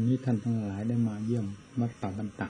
[0.00, 1.46] วันนี้ท่านทั้งหลายได้มาเยี่ยม
[1.80, 2.48] วัดป่าบันตะ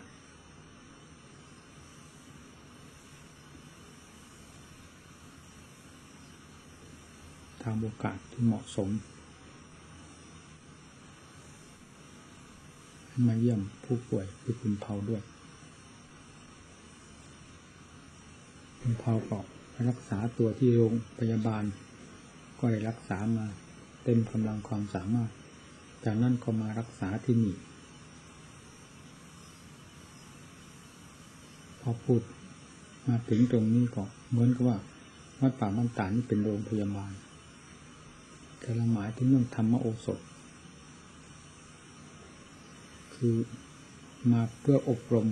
[7.63, 8.90] ทางโอกาสที่เหมาะสม
[13.26, 15.22] มาเยี่ยมผู้ป่วยคือคุณเผาด้วย
[18.80, 19.38] คุณเผาก็
[19.88, 21.65] รักษาตัวที่โรงพยาบาล
[22.59, 23.46] ก็ได้รักษามา
[24.05, 25.33] เต็มกำลังความสามารถ
[26.05, 27.55] จากนั้นก็มารักษาที่นี่
[31.80, 32.21] พอพูด
[33.07, 34.79] มาถึงตรงนี้ก็เหมือนกับว่า
[35.41, 37.12] วัดป่ามันตานี่เป็นโรงพยาบาล
[38.61, 40.19] แต่ละหมายถึงเรื่องธรรมโอสถ
[43.15, 43.35] คือ
[44.33, 45.29] มาเพื่ออบรม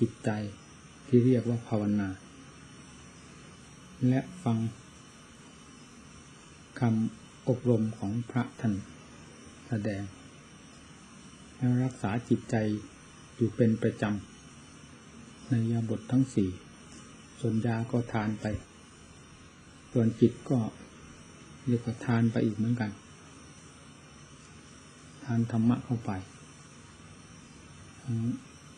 [0.00, 0.30] จิตใจ
[1.06, 2.08] ที่เรียกว่าภาวนา
[4.08, 4.58] และฟัง
[6.80, 8.74] คำ อบรมของพระท่าน
[9.68, 10.02] แสดง
[11.56, 12.56] แล้วรักษาจิตใจ
[13.34, 16.50] อยู่เป็นประจำในยาบททั้งสี่
[17.40, 18.46] ส่วนยาก็ทานไป
[19.92, 20.58] ส่วนจิตก็
[21.66, 22.90] เรียกว่าทานไปอีกเหมือนกัน
[25.24, 26.10] ทานธรรมะเข้าไป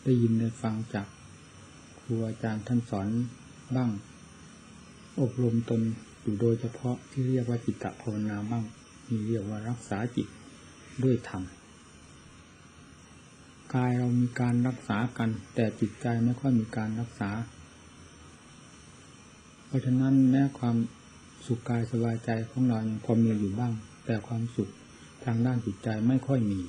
[0.03, 1.07] ได้ยินได้ฟังจาก
[1.99, 3.07] ครูอาจารย์ท่านสอน
[3.75, 3.91] บ้าง
[5.21, 5.81] อบรมตน
[6.21, 8.63] อยู่โดยเฉพาะที่เรียกว่าจิตตภาวนาบ้าง
[9.07, 10.27] มีเรียกว่ารักษาจิต
[11.03, 11.43] ด้วยธรรม
[13.73, 17.31] กายเรามีการรักษากัน แต่จิตใจไม่ค่อยมีการรักษา
[19.65, 20.75] เพราะฉะนั้นแม้ความ
[21.45, 23.73] สุขกายสบายใจของเรายังพอมีอยู่บ้าง
[24.05, 24.69] แต่ความสุข
[25.23, 26.61] ทางด้านจิตใจไม่ค่อยมี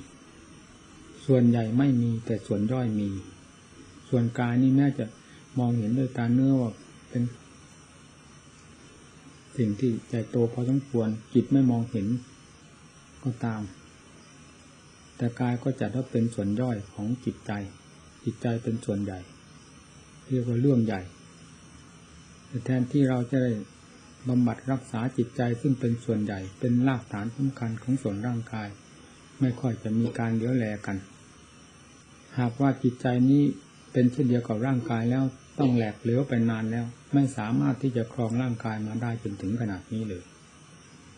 [1.25, 3.09] ส่วนใหญ่ไม่มีแต่ส่วนย่อยมี
[4.09, 5.05] ส่วนกายนี่แม้จะ
[5.59, 6.71] มองเห็นด้วยตาเนื้อว่า
[7.09, 7.23] เป็น
[9.57, 12.07] สิ่งที่ใหญ่โตพอสมควรจิตไม่มองเห็น
[13.23, 13.61] ก็ตาม
[15.17, 17.51] แต่กายก็จัดว่าเป็นส่วนย่อยของจิตใจ
[18.23, 19.19] จิตใจเป็นส่วนใหญ่
[20.27, 21.01] เรียกว่าเรื่องใหญ่
[22.47, 23.51] แต่แทนที่เราจะได้
[24.29, 28.69] บำบัดรักษาจิตใจซึ่งเป็นส่วนใหญ่ เป็นรากฐานสำคัญของส่วนร่างกาย
[29.41, 30.97] ไม่ค่อยจะมีการเลี้ยวแลกัน
[32.37, 33.43] หากว่าจิตใจนี้
[33.91, 35.23] เป็นเช่นเดียวกับร่างกายแล้ว
[35.59, 40.23] ต้องแหลกเหลวไปนานแล้ว ไม่สามารถที่จะครองร่างกายมาได้จนถึงขนาดนี้เลย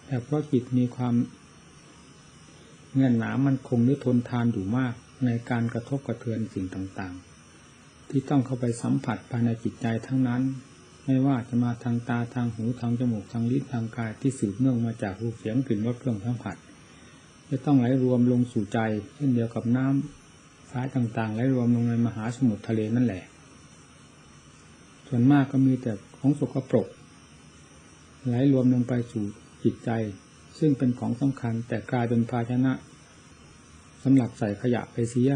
[0.06, 1.16] แต่เพราะจิตมีความ
[2.94, 4.94] เงื่อนหนามันคงนิทนทานอยู่มาก
[5.25, 10.41] ในการกระทบกระเทือนสิ่งต่างๆ ที่ต้องเข้าไปสัมผัสภายในจิตใจทั้งนั้น
[11.06, 16.56] ไม่ว่าจะมาทางตาทางหูทางจมูกทางลิ้นทางกายที่สืบเนื่องมาจากรูปเสียงกลิ่นรสเครื่องสัมผัส
[17.50, 18.79] จะต้องไหลรวมลงสู่ใจ
[19.16, 23.24] เช่นเดียวกับน้ำสายต่างๆไหลรวมลงในมหาสมุทรทะเลนั่นแหละ
[25.07, 26.88] ส่วนมากก็มีแต่ของสกปรก
[28.25, 29.23] ไหลรวมลงไปสู่
[29.63, 29.89] จิตใจ
[30.59, 32.73] ซึ่งเป็นของสำคัญ แต่กลายเป็นภาชนะ
[34.03, 35.31] สำหรับใส่ขยะไปเสีย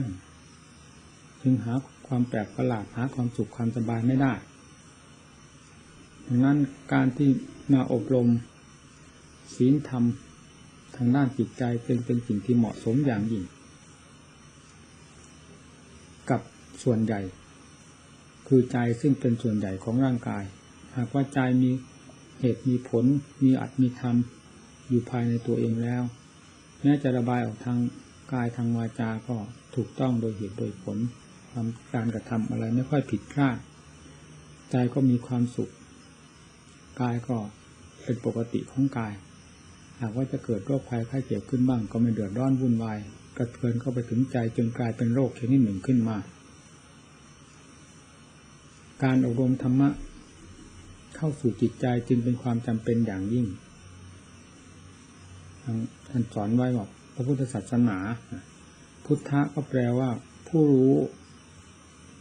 [1.42, 1.74] จึงหา
[2.08, 4.34] ความแปลกประหลาดหาความสุขความสบายไม่ได้
[6.28, 6.58] ดังนั้น
[6.94, 7.30] การที่
[7.74, 8.28] มาอบรม
[9.56, 10.04] ศีลธรรม
[10.96, 13.44] ทางด้านจิตใจเป็นเป็นสิ่งที่เหมาะสมอย่างยิ่ง
[16.30, 16.42] กับ
[16.84, 17.22] ส่วนใหญ่
[18.52, 20.44] คือใจซึ่งเป็นส่วนใหญ่ของร่างกาย
[20.98, 21.72] หากว่าใจมี
[22.40, 23.06] เหตุมีผล
[23.44, 24.16] มีอัตมีธรรม
[24.90, 26.04] อยู่ภายในตัวเองแล้ว
[26.82, 27.80] แม้จะระบายออกทาง
[28.34, 29.38] กายทางวาจาก็
[29.76, 30.98] ถูกต้องโดยเหตุโดยผล
[31.54, 33.58] ทำการกระทำอะไรไม่ค่อยผิดพลาด
[34.72, 35.72] ใจก็มีความสุข
[37.02, 37.38] กายก็
[38.04, 39.14] เป็นปกติของกาย
[40.02, 42.98] หากว่าจะเกิดโรคภัยไข้เจ็บขึ้นบ้าง ก็ไม่เดือดร้อนวุ่นวาย
[43.38, 46.18] กระเทือนเข้าไปถึงใจจนกลายเป็นโรคชนิดหนึ่งขึ้นมา
[49.04, 49.90] การอบรมธรรมะ
[51.16, 53.46] เข้าสู่จิตใจจึงเป็นความจำเป็นอย่างยิ่ง
[56.10, 57.98] ท่านสอนไว้บอกพระพุทธศาสนา
[59.06, 60.10] พุทธะก็แปลว่า
[60.48, 60.94] ผู้รู้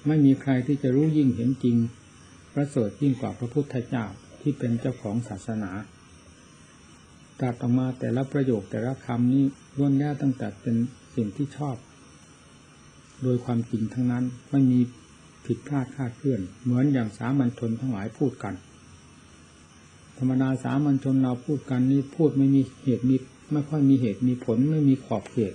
[0.06, 1.76] ไม่มีใครที่จะรู้ยิ่งเห็นจริง
[2.54, 4.04] ประเสริฐยิ่งกว่าพระพุทธเจ้า
[4.40, 5.70] ที่เป็นเจ้าของศาสนา
[7.40, 9.44] ตรัสออกมาแต่ละประโยคแต่ละคำนี้
[9.76, 10.76] ล้วนแล้วตั้งแต่เป็น
[11.14, 11.76] สิ่งที่ชอบ
[13.22, 14.80] โดยความจริงทั้งนั้นไม่มี
[15.48, 18.54] ผิดพลาดคาดเคลื่อน เหมือนอย่างสามัญชนทั้งหลายพูดกัน
[20.18, 23.16] ธรรมดาสามัญชนเราพูดกันนี่พูดไม่มีเหตุมี
[23.52, 25.54] ไม่ค่อยมีเหตุมีผลไม่มีขอบเขต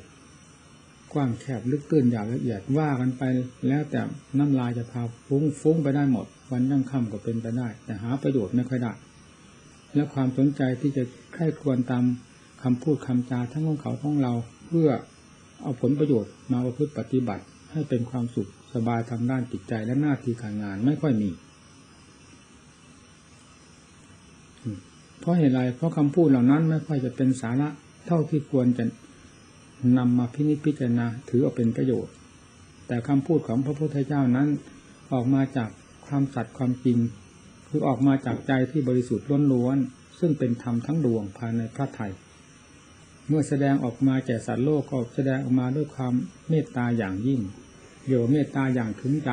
[1.14, 3.24] กว้างแคบลึกตื้นอย่างละเอียดว่ากันไป
[3.68, 4.00] แล้วแต่
[4.38, 8.94] น้ำลายจะพาฟุ้งฟุ้งไปได้หมด วันยั่งค่ำก็เป็นไปได้ แต่หาประโยชน์ไม่ค่อยได้
[9.94, 11.04] และความสนใจที่จะ
[11.34, 12.04] ใคร่ควรตาม
[12.64, 14.34] คำพูดคำจาทั้งของเขาทั้งเรา
[14.68, 14.90] เพื่อ
[15.62, 21.30] เอาผลประโยชน์มาประพฤติปฏิบัติให้เป็นความสุข สบายทางด้านจิตใจและหน้าที่การงานไม่ค่อยมี
[25.20, 27.70] เพราะเหตุไรเพราะคำพูดเหล่านั้นไม่ค่อยจะเป็นสาระ
[28.08, 28.86] เท่าที่ควรจะ
[29.98, 32.14] นำมาพินิจพิจารณาถือเอาเป็นประโยชน์
[32.88, 34.48] แต่คำพูดของพระพุทธเจ้านั้น
[35.14, 35.70] ออกมาจาก
[36.08, 36.98] ความสัตย์ความจริง
[37.68, 42.12] คือออกมาจากใจที่บริสุทธิ์ล้วนๆซึ่งเป็นธรรมทั้งดวงภายในพระไทย
[43.28, 46.14] เมื่อแสดงออกมาแก่สัตว์โลกก็แสดงออกมาด้วยความ
[46.50, 47.42] เมตตาอย่างยิ่ง
[48.06, 49.32] เดี๋ยวเมตตาอย่างถึงใจ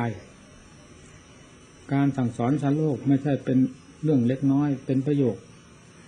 [1.93, 3.57] การสั่งสอนสัตว์โลกไม่ใช่เป็น
[4.03, 5.43] เรื่องเล็กน้อย เป็นประโยชน์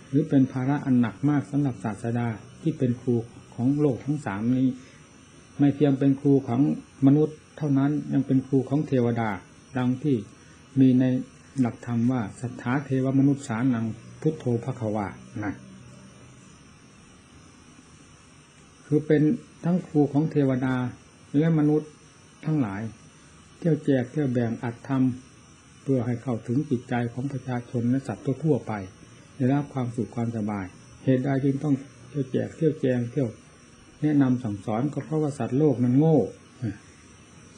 [0.10, 2.27] หรือเป็นภาระอันหนักมากสำหรับศาสดา
[2.62, 3.15] ที่เป็นครู
[3.56, 4.68] ของโลกทั้งสามนี้
[5.60, 6.62] ไม่เพียงเป็นครูของ
[7.06, 9.30] มนุษย์เท่านั้นยังเป็นครูของเทวดา
[9.77, 10.16] ดังที่
[10.80, 11.04] มีใน
[11.59, 13.86] หลักธรรมว่าสัทธาเทวมนุษย์สานัง
[14.21, 15.07] พุทโธภควา
[15.44, 15.54] นะ
[18.86, 19.21] คือเป็น
[19.63, 20.75] ทั้งครูของเทวดา
[21.38, 21.89] และมนุษย์
[22.45, 22.81] ทั้งหลาย
[23.57, 28.74] เที่ยวแจกเที่ยวแบ่งอัดทำเพื่อให้เข้าถึงจิตใจของประชาชนและสัตว์ทั่วไป
[29.36, 30.66] ได้รับความสุขความสบาย
[31.04, 31.75] เหตุใดจึงต้อง
[32.10, 33.30] เที่ยวแจกเที่ยวแจงเที่ยว
[34.01, 36.18] แนะนำสั่งสอนก็เพราะว่าสัตว์โลกมันโง่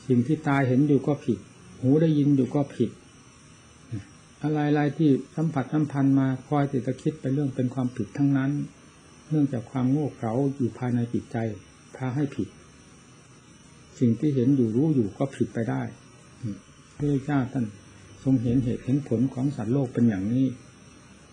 [0.08, 1.40] สิ่งที่ตายเห็นอยู่ก็ผิด
[1.80, 2.90] หูได้ยินอยู่ก็ผิด
[4.44, 8.52] อะไรๆที่สัมผัสสัมพันธ์มาคอยติดตะคิดไปเรื่องเป็นความผิดทั้งนั้น
[9.30, 11.38] เนื่องจากความโง่เขลาอยู่ภายในจิตใจ
[11.96, 12.48] พาให้ผิด
[14.00, 15.82] สิ่งที่เห็นอยู่รู้อยู่ก็ผิดไปได้
[16.98, 17.66] พระเจ้าท่าน
[18.24, 20.48] ทรงเห็นเหตุเห็นผลของสัตว์โลกเป็นอย่างนี้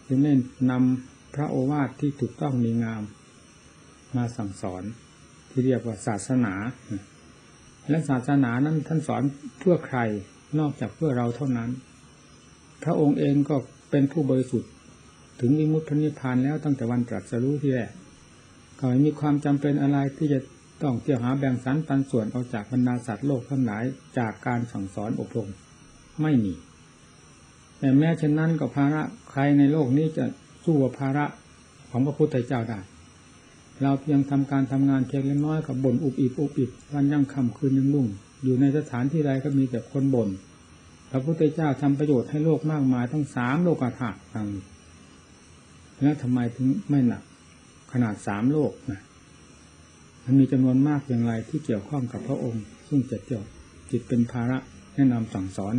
[0.07, 0.39] จึงได้น
[0.71, 3.03] นำพระโอวาทที่ถูกต้องมีงาม
[4.17, 4.83] มาสั่งสอน
[5.51, 6.55] ที่เรียกว่าศาสนา
[7.91, 9.23] และศาสนานั้นท่านสอน
[9.59, 9.99] เพื่อใคร
[10.59, 11.71] นอกจากเพื่อเราเท่านั้น
[12.85, 13.57] พระองค์เองก็
[13.91, 14.71] เป็นผู้บริสุทธิ์
[15.41, 17.93] ถึงวิมุตตินิพพานแล้วตั้งแต่วันตรัสรู้ที่แรก
[18.79, 20.41] ก็ไม่มีความจำเป็นอะไรที่จะ
[20.83, 23.85] ต้องเที่ยวหาแบ่งสรรปันส่วนเอาจากบรรดาสัตว์โลกทั้งหลาย
[24.19, 25.49] จากการสั่งสอนอบรม
[26.23, 26.55] ไม่มี
[27.79, 30.25] แต่แม้เช่นนั้นก็ภาระใครในโลกนี้จะ
[30.65, 31.25] สู้กับภาระ
[31.91, 32.81] ของพระพุทธเจ้าได้
[33.83, 38.07] เราเพียงทำการทำงานเพียงเล็กน้อยกับบ่นอุบอิบอุบอิบวันยังค่ำคืนยังรุ่ง
[38.45, 40.29] อยู่ในสถานที่ใดก็มีแต่คนบน่น
[41.11, 44.47] พระพุทธเจ้าทำประโยชน์ให้โลกมากมายทั้งสามโลกธาตุทาง
[46.03, 47.23] แล้วทำไมถึงไม่หนัก
[47.93, 49.01] ขนาดสามโลกนะ
[50.25, 53.45] มันมีจำนวนมากอย่างไรที่เกี่ยวข้องกับพระองค์ ซึ่งจะเกี่ยว
[53.91, 54.59] จิตเป็นภาระ
[54.95, 55.75] แนะนำสั่งสอน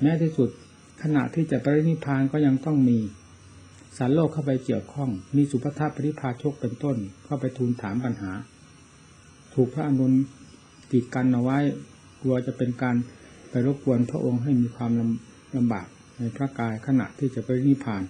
[0.00, 0.50] แม้ที่สุด
[1.02, 2.98] ขณะที่จะปรินิพานก็ยังต้องมี
[3.96, 8.32] สารโลกเข้าไปเกี่ยวข้อง มีสุภาพปริพาชกเป็นต้น เข้าไปทูลถามปัญหา
[9.54, 10.12] ถูกพระอนุน
[10.90, 11.58] กีดกันเอาไว้
[12.22, 12.96] กลัวจะเป็นการ
[13.50, 15.86] ไปรบกวนพระองค์ให้มีความลำลำบาก
[16.18, 18.02] ในพระกายขณะที่จะไปนิพพาน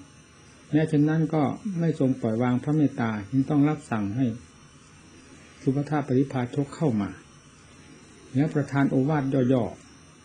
[0.70, 1.42] แม้เช่นนั้นก็
[1.80, 4.26] ไม่ทรงปล่อยวางพระเมตตาจึงต้องรับสั่งให้
[5.62, 7.10] สุภธาปริพาชกเข้ามา
[8.34, 9.64] แล้วประธานโอวาทย่อ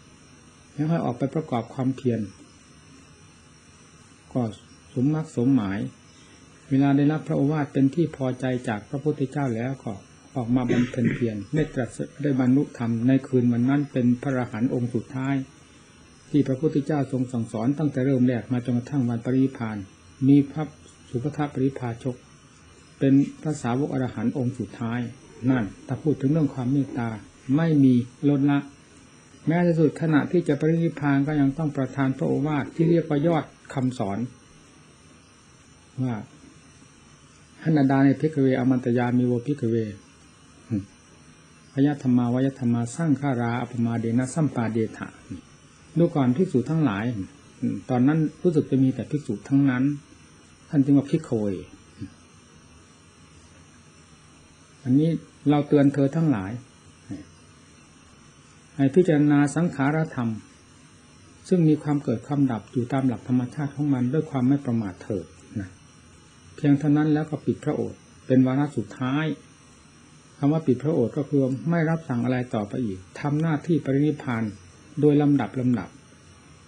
[0.08, 2.22] ๆแล้วให้ออกไปประกอบความเพียร
[4.34, 4.42] ก็
[4.94, 5.80] สมมักสมหมาย
[6.70, 9.94] เวลาได้รับพระโอวาทเป็นที่พอใจจากพระพุทธเจ้าแล้วก็
[10.36, 15.36] ออกมาบำเพ็ญเพียรได้ตรัสได้บรรลุธรรมในคืนวันนั้นเป็นพระอรหันต์องค์สุดท้าย
[16.30, 19.78] ที่พระพุทธเจ้าทรงสั่งสอนตั้งแต่เริ่มแรกมาจนกระทั่งวันปริพาน
[20.28, 20.64] มีพระ
[21.10, 22.16] สุภาปริพาชก
[23.00, 25.00] เป็นพระสาวกอรหันต์องค์สุดท้าย
[25.50, 27.10] นั่นถ้าพูดถึงเรื่องความเมตตา
[27.56, 27.94] ไม่มี
[28.30, 28.60] ลดละ
[29.48, 33.44] แม้ที่สุดขณะที่จะปรินิพพานก็ยังต้องประทานพระโอวาทที่เรียกว่ายอด
[33.74, 34.18] คำสอน
[36.04, 36.16] ว่า
[37.64, 39.76] หันทะทานิ ภิกขะเว อามันตะยามิ โว ภิกขะเว
[41.74, 45.08] วะยะธัมมาวะยะธัมมาสังขารา อัปปะมาเทนะสัมปาเทถะ
[45.98, 47.06] ดูก่อนภิกษุทั้งหลาย
[47.90, 49.84] ตอนนั้นรู้สึกจะมีแต่ภิกษุทั้งนั้น
[50.70, 51.54] ท่านจึงว่าพิกโวย
[54.88, 55.10] อันนี้
[55.50, 56.52] เราเตือนเธอทั้งหลาย
[58.76, 60.30] ให้พิจารณาสังขารธรรม
[61.48, 65.26] ซึ่งมีความเกิดความดับอยู่ตามหลักธรรมชาติของมันด้วยความไม่ประมาทเถิด
[65.60, 65.70] นะ
[66.56, 69.26] เพียงเท่านั้นแล้วก็ปิดพระโอษฐ์เป็นวาระสุดท้าย
[70.38, 74.44] คำว่าปิดพระโอษฐ์ก็คือไม่รับสั่งอะไรต่อไปอีกทำหน้าที่ปรินิพาน
[75.02, 75.90] โดยลำดับลำดับ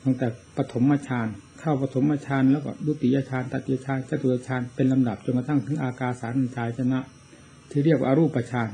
[0.04, 1.28] ตั้งแต่ปฐมฌาน
[1.60, 7.00] เข้าปฐมฌานแล้วก็ดุติยฌานตติยฌานจตุตฌานเป็นลำดับจนกระทั่งถึงอากาสานัญจายชนะ
[7.70, 8.70] ที่เรียกว่ารูปฌาน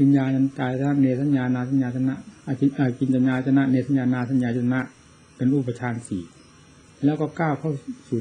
[0.00, 0.28] วิญญาณ
[0.58, 2.14] จายชนะเนสัญญานาสัญญาชนะ
[2.46, 4.80] อาจิอากินจัญญาชนะเนสัญญานาสัญญาชนะ
[5.36, 6.22] เป็นรูปฌานสี่
[7.04, 7.72] แล้วก็ก้าวเข้า
[8.08, 8.20] สู่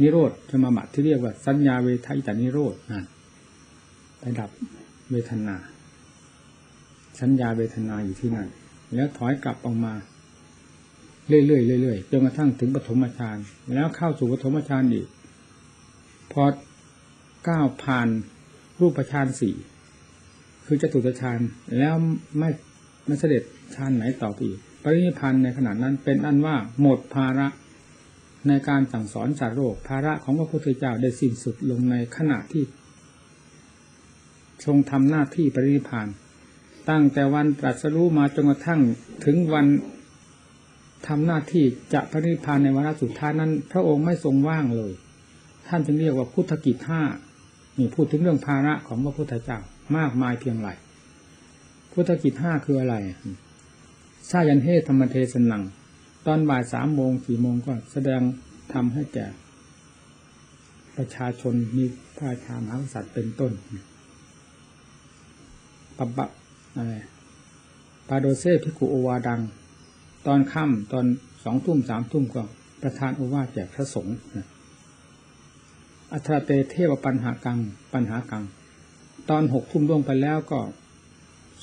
[0.00, 3.04] นิโรธสมาบัติที่เรียกว่าสัญญาเวทายตานิโรธนั่น
[4.18, 4.50] ไปดับ
[5.10, 5.56] เวทนา
[7.20, 8.48] สัญญาเวทนาอยู่ที่นั่น
[8.94, 9.94] แล้วถอยกลับออกมา
[11.28, 11.42] เรื่อ
[11.78, 13.38] ยๆเรื่อยๆจนกระทั่งถึงปฐมฌาน
[13.74, 15.06] แล้วเข้าสู่ปฐมฌานอีก
[16.32, 16.42] พอ
[17.48, 18.08] ก้าวผ่าน
[18.80, 19.54] รูปฌานสี่
[20.66, 21.40] คือจตุตฌาน
[21.78, 21.94] แล้ว
[22.38, 22.50] ไม่
[23.06, 23.42] ไม่เสด็จ
[23.74, 27.46] ฌานไหนต่อไปอีกปรินิพานในขณะนั้นเป็นอันว่าหมดภาระ
[28.48, 32.62] ในการสั่งสอนสารโลกภาระของพระพุทธเจ้าได้สิ้นสุดลงในขณะที่
[34.64, 36.08] ทรงทำหน้าที่ปรินิพาน
[36.88, 38.80] ตั้งแต่วันตรัสรู้มาจนกระทั่ง
[39.24, 39.66] ถึงวัน
[41.06, 44.92] ทำหน้าที่จะปรินิพานในวาระสุดท้ายนั้น พระองค์ไม่ทรงว่างเลย
[45.68, 47.02] ท่านจึงเรียกว่าพุทธกิจห้า
[47.78, 49.58] นี่พูดถึงเรื่องภาระของพระพุทธเจ้า
[49.96, 50.68] มากมายเพียงไร
[51.92, 52.96] พุทธกิจห้าคืออะไร
[54.30, 55.62] ซายันเทธรรมเทศนัง
[56.26, 58.20] ตอนบ่ายสามโมงสี่โมงก็แสดง
[58.72, 59.26] ทำให้แก่
[60.96, 61.84] ประชาชนมี
[62.16, 63.52] พระราชามหากษัตริย์เป็นต้น
[65.96, 66.28] ปบะ
[66.76, 66.94] อะไร
[68.08, 69.40] ปาโดเซพิกุโอวาดัง
[70.26, 71.04] ตอนค่ำตอน
[71.44, 72.42] สองทุ่มสามทุ่มก็
[72.82, 74.16] ประธานโอวาแจกพระสงฆ์
[76.12, 77.58] อัตราเตเทวปัญหากัง
[77.92, 78.44] ปัญหากัง
[79.30, 80.60] ตอนหกทุ่มล่วงไปแล้วก็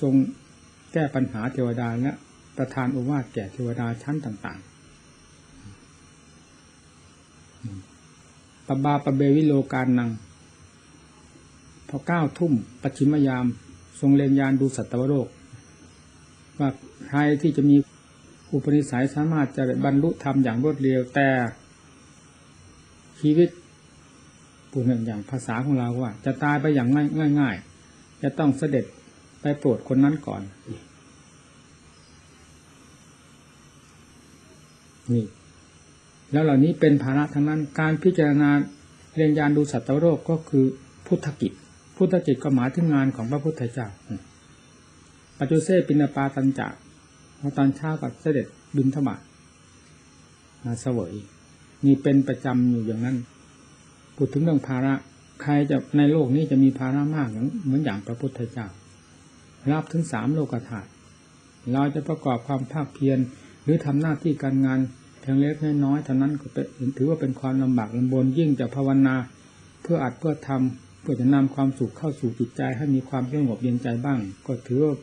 [0.01, 0.13] ทรง
[0.93, 2.11] แก้ปัญหาเทวดาและ
[2.57, 4.67] ประธานโอวาทแก่เทวดาชั้นต่างๆ
[8.67, 10.09] ปบาปเบวิโลการนัง
[11.89, 13.45] พอเก้าทุ่มปัจฉิมยาม
[13.99, 15.27] ทรงเลนยานดูสัตวโลก
[16.59, 16.69] ว่า
[17.07, 17.75] ใครที่จะมี
[18.51, 21.29] อุปนิสัยสามารถจะบรรลุธรรมอย่างรวดเร็วแต่
[23.19, 23.49] ชีวิต
[24.77, 27.55] พูดอย่างภาษาของเราว่า จะตายไปอย่างง่ายง่าย
[28.23, 28.85] จะต้องเสด็จ
[29.41, 30.41] ไปโปรดคนนั้นก่อน
[35.11, 35.25] นี่
[36.31, 38.49] แล้วเหล่านี้เป็นภาระทั้งนั้น การพิจารณา
[39.15, 40.65] เรียนยานดูสัตว์โรคก็คือ
[41.07, 41.51] พุทธกิจ
[41.97, 43.87] พุทธกิจก็หมายถึงงานของพระพุทธเจ้า
[45.39, 46.73] ปัจจุเซปินปาตันจัก
[47.39, 49.21] พอตอนเช้าก็เสด็จบินธบาต
[50.63, 51.13] มาเสวย
[51.85, 53.17] นี่เป็นประจำอยู่อย่างนั้น
[54.15, 54.93] พูดถึงเรื่องภาระ
[55.41, 57.27] ใครจะในโลกนี้จะมีภาระมาก
[57.65, 58.67] เหมือนอย่างพระพุทธเจ้า
[59.71, 60.89] รับถึงสามโลกธาตุ
[61.73, 63.19] เราจะประกอบความภาคเพียร
[63.63, 64.79] หรือทำหน้าที่การงาน
[65.19, 65.55] เพียงเล็ก
[65.85, 69.15] น้อยเท่านั้นก็เป็นถือว่าเป็นความลำบากลำบนยิ่งจะภาวนา
[69.83, 74.95] เพื่ออัดเพื่อทำเพื่อจะนำความสุขเข้าสู่จิตใจ ให้มีความสงบเย็นใจบ้าง ก็ถือว่า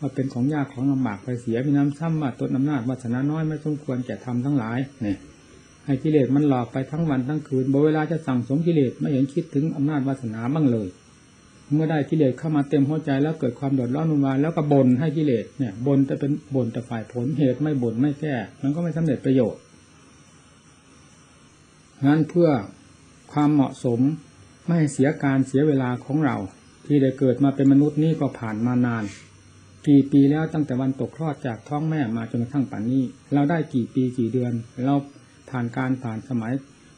[0.00, 5.16] ว่าเป็นของยากของลำบากไปเสียมีน้ำซ้ำมาต้นอำนาจวาสนาน้อยไม่สมควรแก่ทำทั้งหลายเนี่ย
[5.88, 10.88] ให้กิเลสมันหลอกไปทั้งวันทั้งคืนบเวลาจะสั่งสมกิเลสไม่เห็นคิดถึงอำนาจวาสนาบ้างเลย
[11.72, 19.60] เมื่อได้กิเลสเข้ามาเต็มหัวใจแล้วเกิดความเดือดร้อนวุ่นวายแล้วก็บ่นให้กิเลสเนี่ยบ่นจะเป็นบ่นแต่ฝ่ายผลเหตุไม่บ่นไม่แก้มันก็ไม่สำเร็จประโยชน์
[22.06, 22.48] งั้นเพื่อ
[23.32, 24.00] ความเหมาะสม
[24.64, 26.36] ไม่ให้เสียการเสียเวลาของเรา
[26.86, 29.04] ที่ได้เกิดมาเป็นมนุษย์นี่ก็ผ่านมานาน
[29.86, 33.02] กี่ปีแล้วตั้งแต่วันตกคลอดจากท้องแม่มาจนกระทั่งป่านนี้
[33.34, 34.52] เราได้กี่ปีกี่เดือน
[34.86, 34.94] เรา
[35.50, 36.52] ผ่านการผ่านสมัย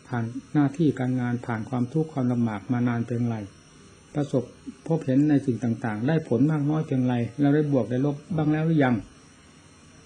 [0.09, 3.39] ผ่านหน้าที่การงานผ่านความทุกข์ความลำบากมานานเป็นไร
[4.15, 4.45] ประสบ
[4.87, 8.95] พบเห็นในสิ่งต่างๆ ได้ผลมากน้อยเพียงไรเราได้บวกได้ลบบ้างแล้วหรือยัง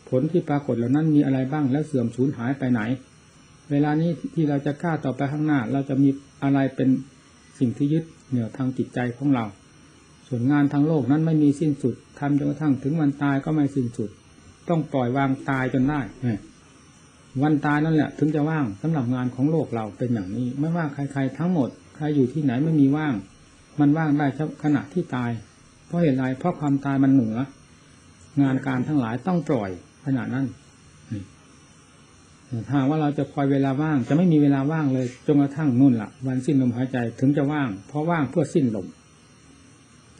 [0.08, 2.80] ผลที่ปรากฏเหล่านั้นมีอะไรบ้างแล้วเสื่อมสูญหายไปไหน
[3.70, 6.08] เวลานี้ที่เราจะกล้าต่อไปข้างหน้า เราจะมี
[6.42, 6.88] อะไรเป็น
[7.58, 9.44] สิ่งที่ยึดเหนี่ยวทางจิตใจของเรา
[10.28, 14.10] ส่วนงานทางโลกนั้นไม่มีสิ้นสุดทำจนกระทั่งถึงวันตายก็ไม่สิ้นสุด
[14.68, 16.00] ต้องปล่อยวางตายจนได้
[17.42, 23.14] วันตายนั่นแหละ ถึงจะว่างสำหรับงานของโลกเราเป็นอย่างนี้ ไม่ว่าใครๆทั้งหมด ใครอยู่ที่ไหนไม่มีว่าง
[23.80, 24.26] มันว่างได้
[24.62, 25.30] ขณะที่ตาย
[25.86, 27.36] เพราะเหตุไรเพราะความตายมันเหนือ
[28.42, 29.70] งานการทั้งหลายต้องปล่อย
[30.06, 30.46] ขณะนั้น
[32.68, 38.86] ถ้าว่าเราจะคอยเวลาว่าง จะไม่มีเวลาว่างเลยจนกระทั่งนู่นละ่ะ วันสิ้นลมหายใจถึงจะว่าง เพราะว่างเพื่อสิ้นลม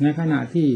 [0.03, 0.67] ในขณะที่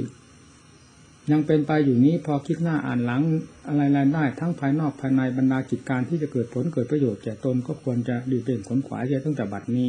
[1.30, 3.22] ยังเป็นไปอยู่นี้พอคิดหน้าอ่านหลัง
[3.68, 9.88] อะไรๆได้ ทั้งภายนอกภายในบรรดากิจการที่จะเกิดผลเกิดประโยชน์แก่ตนก็ควรจะดีเป็นขนขวายเยตั้งแต่บัดนี้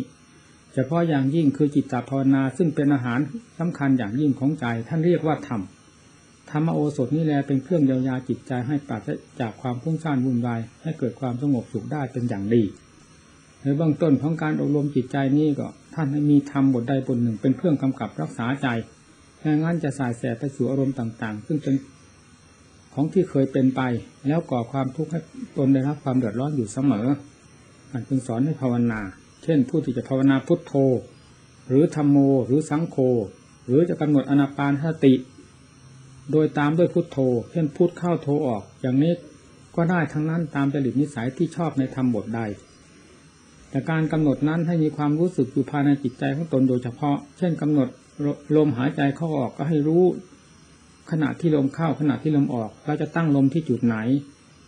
[0.74, 3.20] เฉพาะอย่างยิ่งคือจิตตภาวนาซึ่งเป็นอาหาร
[3.60, 5.62] สำคัญอย่างยิ่งของใจ ท่านเรียกว่าธรรม
[6.50, 9.08] ธรรมโอสถนี่แหละเป็นเครื่องเยียวยาจิตใจให้ปราศ
[9.40, 12.64] จากความพุ่งซ่านวุ่นวายให้เกิดความสงบสุขได้เป็นอย่างดี
[13.62, 18.68] ในเบื้องต้นของการอบรมจิตใจนี้ก็ ท่านให้มีธรรมบทใดบทหนึ่งเป็นเครื่องกำกับรักษาใจ
[19.40, 21.76] ไม่งั้นจะสายแสบไปสู่อารมณ์ต่าง ๆ ซึ่งเป็น
[22.94, 23.82] ของที่เคยเป็นไป
[24.28, 25.20] แล้วก่อความทุกข์ให้
[25.58, 27.08] ตนได้รับความเดือดร้อนอยู่เสมอ
[27.92, 29.02] การเป็นสอนให้ภาวนา
[29.44, 30.74] เช่น ผู้ที่จะภาวนาพุทโธ
[31.68, 32.98] หรือธรรมโม หรือสังโฆ
[33.66, 35.14] หรือจะกำหนดอนาปานสติ
[36.32, 37.18] โดยตามด้วยพุทโธ
[37.52, 39.14] เช่นพุทเข้าโธออก อย่างนี้
[39.76, 42.42] ก็ได้ทั้งนั้นตามจริตนิสัยที่ชอบในธรรมบทใด
[43.70, 47.88] แต่การกำหนดนั้นให้มีความรู้สึกอยู่ภายในจิตใจของตนโดยเฉพาะ เช่นกำหนด
[48.56, 50.04] ลมหายใจเข้าออกก็ให้รู้
[51.12, 53.98] ขณะที่ลมเข้าขณะที่ลมออก เราจะตั้งลมที่จุดไหน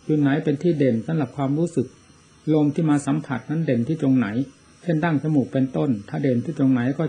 [0.08, 1.88] จุดไหนเป็นที่เด่นสำหรับความรู้สึก
[2.54, 4.28] ลมที่มาสัมผัสนั้นเด่นที่ตรงไหน
[4.84, 7.04] เช่นตั้งจมูกเป็นต้น ถ้าเด่นที่ตรงไหนก็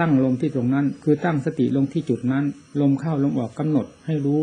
[0.00, 2.44] ตั้งลมที่ตรงนั้น คือตั้งสติลงที่จุดนั้น
[2.80, 4.40] ลมเข้าลมออกกำหนดให้รู้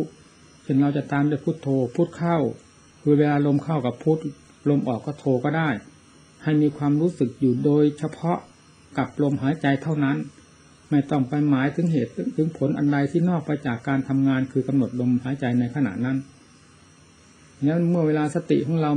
[0.63, 2.37] เช่นเราจะตามด้วยพุทโธพุทเข้า
[3.01, 4.17] คือเวลาลมเข้ากับพุท
[4.69, 5.69] ลมออกก็โธก็ได้
[6.43, 8.37] ให้มีความรู้สึกอยู่โดยเฉพาะ
[8.97, 10.17] กับลมหายใจเท่านั้น
[10.89, 16.17] ไม่ต้องไปหมายถึงเหตุถึงผลอันใดที่นอกไปจากการทำงานคือกำหนดลมหายใจในขณะนั้น
[17.65, 18.91] นั้นเมื่อเวลาสติของเรา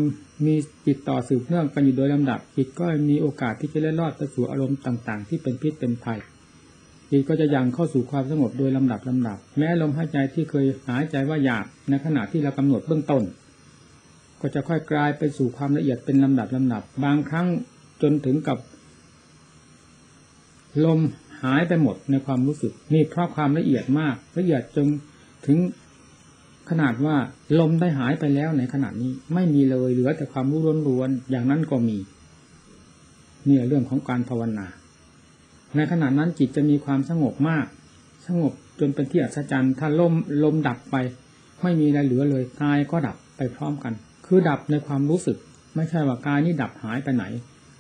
[0.47, 0.55] มี
[0.87, 6.21] จิตต่อสืบเนื่องกันอยู่โดยลำดับจิตก็มีโอกาสที่จะเล่นรอดไปสู่อารมณ์ต่างๆ ที่เป็นพิษเป็นภัย
[7.11, 13.23] จิตก็จะยังเข้าสู่ความสงบโดยลำดับลำดับ แม้ลมหายใจที่เคยหายใจว่าหยาบในขณะที่เรากำหนดเบื้องต้น
[14.41, 17.47] ก็จะค่อยกลายไปสู่ความละเอียดเป็นลำดับลำดับ บางครั้ง
[18.03, 18.59] จนถึงกับ
[20.85, 21.01] ลม
[21.45, 24.87] หายไปหมดในความรู้สึก นี่เพราะความละเอียดมาก ละเอียดจน
[25.47, 25.59] ถึง
[26.71, 27.17] ขนาดว่า
[27.59, 31.99] ลมได้หายไปแล้วในขณะนี้ ไม่มีเลยเหลือแต่ความรู้ล้วนๆอย่างนั้นก็มี
[33.47, 34.67] เนี่ยเรื่องของการภาวนา
[35.77, 37.67] ในขณะนั้นจิตจะมีความสงบมาก
[38.27, 40.97] สงบจนเป็นที่อัศจรรย์ถ้าลมลมดับไป
[41.63, 43.93] ไม่มีอะไรเหลือเลยกายก็ดับไปพร้อมกัน
[44.27, 45.37] คือดับในความรู้สึก
[45.77, 47.25] ไม่ใช่ว่ากายนี้ดับหายไปไหน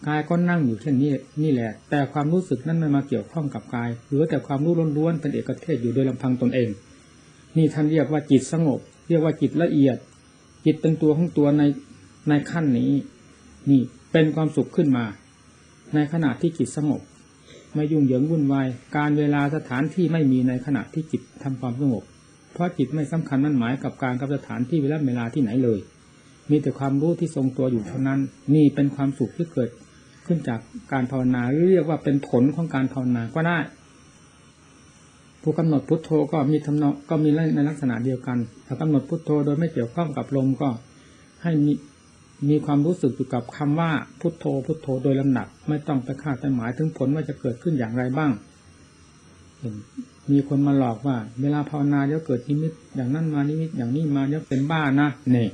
[0.06, 1.10] กายก็นั่งอยู่เช่นนี้
[1.42, 6.68] นี่แหละ แต่ความรู้สึกนั้นไม่มาเกี่ยวข้องกับกายหลือแต่ความรู้ล้วนๆเป็นเอกเทศอยู่โดยลำพังตนเอง
[7.56, 9.96] นี่ท่านเรียกว่าจิตสงบ เรียกว่าจิตละเอียด
[10.64, 11.62] จิตเป็นตัวของตัวใน
[12.28, 12.90] ในขั้นนี้
[13.70, 13.80] นี่
[14.12, 15.04] เป็นความสุขขึ้นมา
[15.94, 17.00] ในขณะที่จิตสงบ
[17.74, 18.66] ไม่ยุ่งเหยิงวุ่นวาย
[18.96, 22.02] การเวลาสถานที่ไม่มีในขณะที่จิตทำความสงบ
[22.52, 25.80] เพราะจิตไม่สำคัญมั่นหมายกับการกับสถานที่เวลาเวลาที่ไหนเลย
[26.50, 28.20] มีแต่ความรู้ที่ทรงตัวอยู่เท่านั้น
[28.54, 29.68] นี่เป็นความสุขที่เกิด
[30.30, 30.60] ขึ้นจาก
[30.92, 33.58] การภาวนาหรือเรียกว่าเป็นผลของการภาวนาก็ได้
[35.42, 40.68] ผู้กำหนดพุทโธก็มีทำนองก็มีในลักษณะเดียวกัน ถ้ากำหนดพุทโธโดยไม่เกี่ยวข้องกับลมก็
[41.42, 41.72] ให้มี
[42.48, 48.30] มีความรู้สึกอยู่กับคำว่าพุทโธพุทโธโดยลำดับไม่ต้องไปคาดไปหมายถึงผลว่าจะเกิดขึ้นอย่างไรบ้าง
[50.30, 55.50] มีคนมาหลอกว่า เวลาภาวนาเดี๋ยวเกิดนิมิตอย่างนั้นมานิมิตอย่างนี้มาเดี๋ยวเป็นบ้านะเนี่ย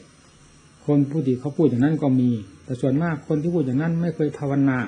[0.86, 2.30] คนผู้ดีเขาพูดอย่างนั้นก็มี
[2.66, 4.78] แต่ส่วนมากคนที่พูดอย่างนั้นไม่เคยภาวนา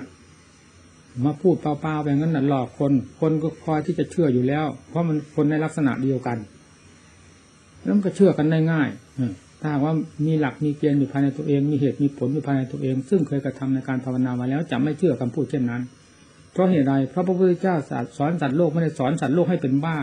[1.25, 6.39] มาพูดเปล่าๆแบบนั้นหลอกคน คนก็คอยที่จะเชื่ออยู่แล้ว เพราะมันคนในลักษณะเดียวกัน
[7.83, 8.89] แล้วก็เชื่อกันได้ง่าย
[9.61, 9.95] ถ้าว่า
[10.27, 15.83] มีหลักมีเกณฑ์อยู่ภายในตัวเอง มีเหตุมีผลอยู่ภายในตัวเอง ซึ่งเคยกระทำในการภาวนามาแล้วจะไม่เชื่อคำพูดเช่นนั้น
[16.53, 17.77] เพราะเหตุใดเพราะพระพุทธเจ้า
[18.19, 19.97] สอนสัตว์โลกไม่ได้สอนสัตว์โลกให้เป็นบ้า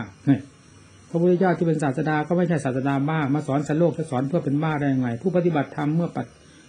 [1.10, 6.08] พระพุทธเจ้าที่เป็นศาสดาก็ไม่ใช่ศาสดาบ้า มาสอนสัตว์โลกจะสอนเพื่อเป็นบ้าได้ยังไง ผู้ปฏิบัติธรรมเมื่อ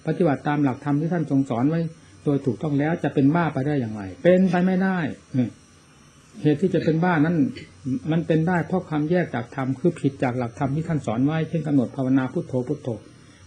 [0.08, 1.82] ปฏิบัติตามหลักธรรมที่ท่านทรงสอนไว้
[2.24, 4.98] โดยถูกต้องแล้วจะเป็นบ้าไปได้อย่างไร เป็นไปไม่ได้
[6.42, 7.36] เหตุที่จะเป็นบ้านั้น
[8.12, 12.90] มันเป็นได้เพราะความแยกจากธรรมคือผิดจากหลักธรรมที่ท่านสอนไว้เช่นกำหนดภาวนาพุทโธพุทโธ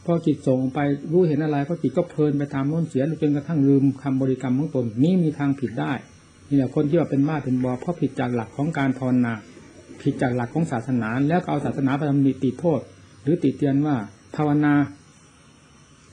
[0.05, 0.79] พอจิตส่งไป
[1.13, 5.93] รู้เห็นอะไรก็จิตก็เพลินไปตามโน้นเสียจนกระทั่งลืมคำบริกรรมของตนนี้มีทางผิดได้
[6.49, 9.33] นี่แหละคนที่ว่าเป็นบ้าเป็นบอเพราะผิดจากหลักของการภาวนา
[10.03, 12.81] ผิดจากหลักของศาสนา แล้วก็เอาศาสนาไปทำนิติโทษ
[13.23, 13.97] หรือติเตียนว่า
[14.37, 14.73] ภาวนา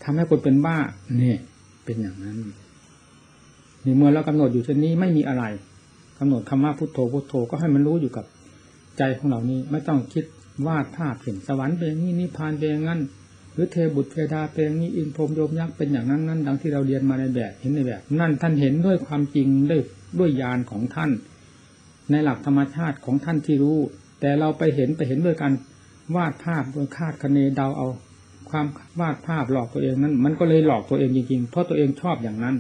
[0.10, 0.78] ทำให้คนเป็นบ้า
[1.18, 1.40] เนี่ย
[1.86, 2.38] เป็นอย่างนั้น
[3.86, 5.44] นี่เมื่อเรากำหนดอยู่เช่นนี้ไม่มีอะไร
[6.20, 8.26] กำหนดคำว่าพุทโธพุทโธก็ให้มันรู้อยู่กับ
[8.98, 10.24] ใจของเรานี้ไม่ต้องคิด
[10.68, 13.00] วาดภาพเห็นสวรรค์เป็นอย่างนี้นิพพานเป็นอย่างนั้น
[13.54, 19.82] หรือเทบุตรเทดาเป็นอย่างนี้อินพรมโยมยักษ์เป็นอย่างนั้นนั้นดังที่เราเรียนมาในแบบเห็นในแบบ นั่นท่านเห็นด้วยความจริงด้วย
[20.20, 21.12] ด้วยญาณของท่าน
[22.12, 23.78] ในหลักธรรมชาติของท่านที่รู้
[24.20, 25.52] แต่เราไปเห็นไปเห็นด้วยกัน
[26.16, 27.88] วาดภาพโดยคาดคะเนเดาเอา
[28.50, 28.66] ความ
[29.00, 32.56] วาดภาพหลอกตัวเองนั้น มันก็เลยหลอกตัวเองจริงๆ เพราะตัวเองชอบอย่างนั้น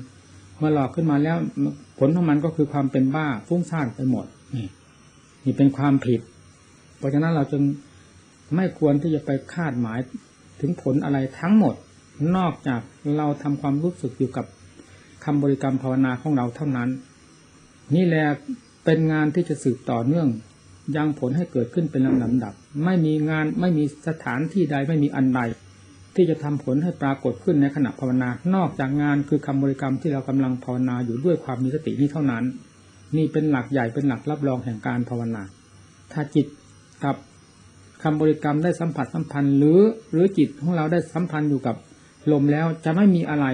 [0.57, 1.37] เมื่อหลอกขึ้นมาแล้ว
[1.99, 4.67] ผลของมันก็คือความเป็นบ้าฟุ้งซ่านไปหมด นี่
[5.45, 6.21] นี่เป็นความผิด
[6.97, 7.63] เพราะฉะนั้นเราจึง
[8.55, 9.99] ไม่ควรที่จะไปคาดหมาย
[10.59, 11.75] ถึงผลอะไรทั้งหมด
[12.37, 12.81] นอกจาก
[13.17, 14.45] เราทำความรู้สึกอยู่กับ
[15.23, 16.89] คำบริกรรมภาวนาของเราเท่านั้น
[17.95, 18.25] นี่แหละ
[18.85, 20.27] เป็นงานที่จะสืบต่อเนื่อง
[20.97, 22.53] ยังผลให้เกิดขึ้นเป็นลำดับ
[22.85, 25.41] ไม่มีงานไม่มีสถานที่ใดไม่มีอันใด
[26.17, 32.43] ที่จะทำผลให้ปรากฏขึ้นในขณะภาวนานอกจากงานคือคำบริกรรมที่เรากำลังภาวนาอยู่ด้วยความมีสตินี้เท่านั้น
[33.17, 35.43] นี่เป็นหลักใหญ่เป็นหลักรับรองแห่งการภาวนา
[36.11, 36.47] ถ้าจิต
[37.03, 37.15] กับ
[38.03, 39.79] คำบริกรรมได้สัมผัสสัมพันธ์ หรือ
[40.11, 41.75] หรือจิตของเราได้สัมพันธ์อยู่กับ
[42.31, 43.45] ลมแล้วจะไม่มีอะไร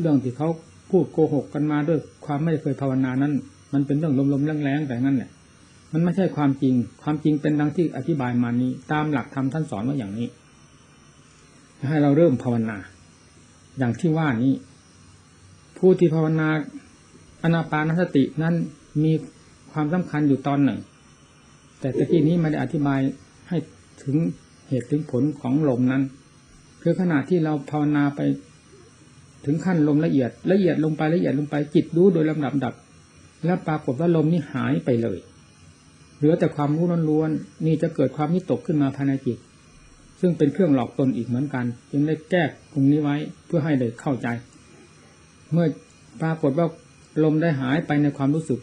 [0.00, 0.48] เรื่องที่เขา
[0.90, 3.32] พูดโกหกกันมาด้วยความไม่เคยภาวนานั้น
[3.72, 5.30] มันเป็นเรื่องลมๆแรงๆแต่นั่นแหละ
[5.92, 10.28] มันไม่ใช่ความจริง ความจริงเป็นดังที่อธิบายมานี้ ตามหลักธรรมท่านสอนว่าอย่างนี้
[11.86, 12.76] ให้เราเริ่มภาวนา
[13.78, 14.54] อย่างที่ว่านี้
[15.78, 16.48] ผู้ที่ภาวนา
[17.42, 18.54] อนาปานสตินั้น
[19.02, 19.12] มี
[19.72, 20.80] ความสำคัญอยู่ตอนหนึ่ง
[21.80, 23.00] แต่ตะกี้นี้ไม่ได้อธิบาย
[23.48, 23.56] ให้
[24.02, 24.16] ถึง
[24.68, 26.02] เหตุถึงผลของลมนั้น
[26.82, 28.20] คือขณะที่เราภาวนาไป
[29.44, 32.74] ถึงขั้นลมละเอียด ละเอียดลงไปละเอียดลงไปจิตรู้โดยลำดับดับ
[33.44, 35.18] แล้วปรากฏว่าลมนี้หายไปเลย
[36.16, 39.38] เหลือแต่ความรู้ล้วนๆนี่จะเกิดความนิตกขึ้นมาภายในจิต
[40.20, 44.28] ซึ่งเป็นเครื่องหลอกตนอีกเหมือนกัน จึงได้แก้ตรงนี้ไว้เพื่อให้เด็กเข้าใจ
[45.52, 45.66] เมื่อ
[46.22, 46.66] ปรากฏว่า
[47.24, 48.60] ลมได้หายไปในความรู้สึก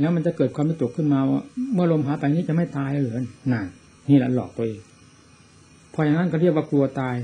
[0.00, 1.40] แล้วมันจะเกิดความวิตกขึ้นมาว่า
[1.74, 3.18] เมื่อลมหายไปนี้จะไม่ตายเหรือ
[3.52, 3.66] นั่น
[4.08, 4.80] นี่แหละหลอกตัวเอง
[5.92, 7.16] พออย่างนั้นก็เรียกว่ากลัวตาย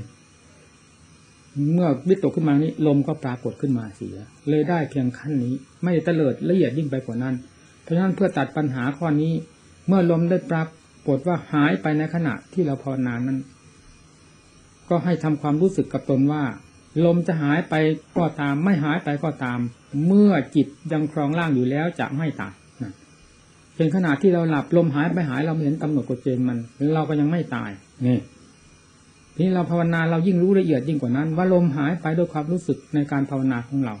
[1.73, 4.15] เมื่อวิตกขึ้นมานี้ ลมก็ปรากฏขึ้นมาเสีย
[4.49, 7.35] เลยได้เพียงขั้นนี้ ไม่ได้เตลิดละเอียดยิ่งไปกว่านั้น
[7.81, 9.33] เพราะฉะนั้นเพื่อตัดปัญหาข้อนี้
[9.87, 10.67] เมื่อลมได้ปราก
[11.17, 13.39] ฏว่าหายไปในขณะที่เราภาวนานั้น
[14.89, 16.43] ก็ให้ทำความรู้สึกกับตนว่า
[17.05, 17.75] ลมจะหายไป
[18.17, 19.59] ก็ตาม ไม่หายไปก็ตาม
[20.05, 22.53] เมื่อจิตยังครองร่างอยู่แล้วจะไม่ตาย
[23.75, 26.57] เป็นขณะที่เราหลับลมหายไปหายเราเห็นกำหนดกฎเกณฑ์มัน
[26.95, 27.71] เราก็ยังไม่ตาย
[28.07, 28.19] นี่
[29.35, 33.95] ทีนี้เราภาวนาเรายิ่งรู้ละเอียดยิ่งกว่านั้น ว่าลมหายไปด้วยความรู้สึกในการภาวนาของเรา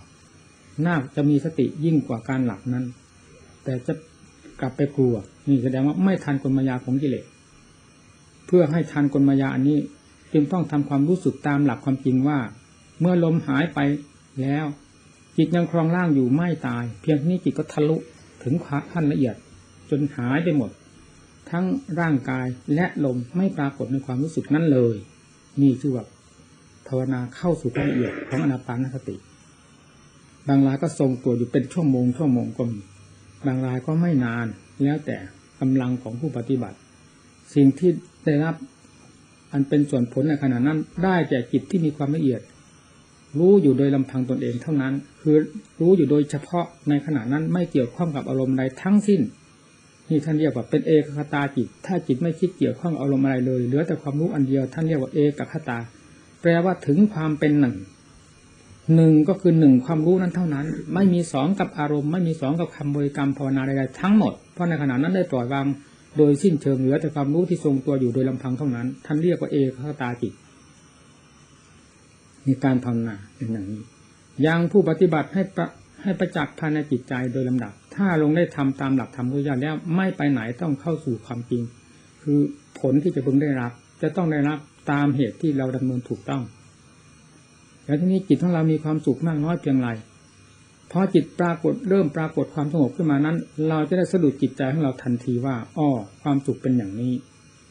[0.85, 2.85] น่าจะมีสติยิ่งกว่าการหลับนั้น
[3.63, 3.93] แต่จะ
[4.59, 5.15] กลับไปกลัว
[5.49, 7.25] นี่แสดงว่าไม่ทันกลมายาของกิเลส
[8.47, 9.79] เพื่อให้ทันกลมายาอันนี้
[10.33, 12.39] จึงต้องทำความรู้สึกตามหลักความจริงว่า
[12.99, 13.79] เมื่อลมหายไป
[14.41, 14.65] แล้ว
[15.37, 17.97] จิตยังครองร่างอยู่ไม่ตาย เพียงนี้จิตก็ทะลุ
[18.43, 18.53] ถึง
[18.91, 19.35] ขั้นละเอียด
[19.89, 20.71] จนหายไปหมด
[21.49, 21.65] ทั้ง
[21.99, 24.95] ร่างกายและลมไม่ปรากฏในความรู้สึกนั้นเลย
[25.61, 26.05] นี่คือว่า
[26.87, 29.15] ภาวนาเข้าสู่ความละเอียดของอนาปานสติ
[30.47, 32.79] บางรายก็ทรงตัวอยู่เป็นชั่วโมงชั่วโมงก็มี
[33.45, 34.45] บางรายก็ไม่นาน
[34.83, 35.17] แล้วแต่
[35.61, 36.77] กำลังของผู้ปฏิบัติ
[37.55, 37.91] สิ่งที่
[38.25, 38.55] ได้รับ
[39.51, 42.41] อันเป็นส่วนผลในขณะนั้น ได้แก่จิตที่มีความละเอียด
[43.39, 45.35] รู้อยู่โดยลำพังตนเองเท่านั้น คือ
[45.81, 49.21] รู้อยู่โดยเฉพาะในขณะนั้นไม่เกี่ยวข้องกับอารมณ์ใดทั้งสิ้น
[50.09, 55.77] นี่ท่านเรียกว่าเป็นเอกคตาจิต ถ้าจิตไม่คิดเกี่ยวข้องอารมณ์อะไรเลยเหลือแต่ความรู้อันเดียวท่านเรียกว่าเอกคตา
[56.41, 57.75] แปลว่าถึงความเป็นหนึ่ง
[58.95, 65.65] หนึ่งก็คือหนึ่งความรู้นั้นเท่านั้น ไม่มีสองกับอารมณ์ ไม่มีสองกับคำบริกรรมภาวนาใดๆทั้งหมด เพราะในขณะนั้นได้ปล่อยวาง
[66.17, 70.33] โดยสิ้นเชิงเหลือแต่ความรู้ที่ทรงตัวอยู่โดยลำพังเท่านั้น ท่านเรียกว่าเอกคตาจิต
[72.47, 73.81] มีการภาวนาเป็นอย่างนี้
[74.45, 75.67] ยังผู้ปฏิบัติให้ประ
[76.03, 81.61] ให้ประจักษ์ภายในจิตใจโดยลำดับ ถ้าลงได้ทำตามหลักธรรมพุทธเจ้าแล้วไม่ไปไหนต้องเข้าสู่ความจริง
[82.23, 82.39] คือ
[82.79, 83.71] ผลที่จะพึงได้รับ
[84.01, 84.57] จะต้องได้รับ
[84.91, 86.41] ตามเหตุที่เราดำเนินถูกต้อง
[87.89, 89.89] แล้วทีนี้จิตของเรามีความสุขมากน้อยเพียงไร
[90.91, 93.37] พอจิตปรากฏเริ่มปรากฏความสงบขึ้นมานั้น
[93.69, 95.89] เราจะได้สะดุดจิตใจของเราทันทีว่าอ้อ
[96.21, 97.13] ความสุขเป็นอย่างนี้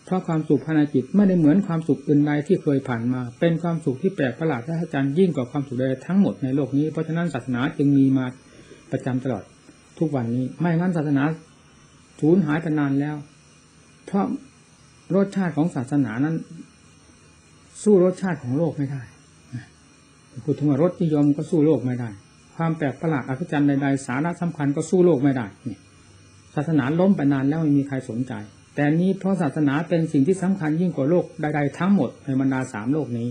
[0.04, 8.24] เพราะความสุขภายในจิตไม่ได้เหมือนความสุขอื่นใดที่เคยผ่านมา เป็นความสุขที่แปลกประหลาดและอาจารย์ยิ่งกว่าความสุขใดทั้งหมดในโลกนี้เพราะฉะนั้นศาสนาจึงมีมา
[8.92, 9.44] ประจำตลอด
[9.98, 11.22] ทุกวันนี้ ไม่งั้นศาสนา
[12.20, 13.16] สูญหายไปนานแล้ว
[14.06, 14.24] เพราะ
[15.14, 16.36] รสชาติของศาสนานั้น
[17.82, 19.02] สู้รสชาติของโลกไม่ได้
[20.44, 22.10] พูดถึงว่ารสนิยมก็สู้โลกไม่ได้
[22.56, 25.80] ความแปลกประหลาดอัศจรรย์ใดๆสาระสำคัญก็สู้โลกไม่ได้เนี่ย
[26.54, 28.32] ศาสนาล้มไปนานแล้วไม่มีใครสนใจ
[28.74, 33.28] แต่นี้เพราะศาสนาเป็นสิ่งที่สำคัญยิ่งกว่าโลกใดๆทั้งหมดในบรรดาสามโลกนี้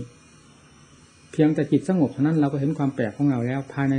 [1.32, 3.94] เพียงแต่จิตสงบเท่านั้นเราก็เห็นความแปลกของเราแล้ว ภายใน